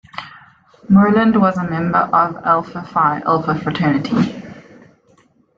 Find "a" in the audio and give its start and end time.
1.59-1.63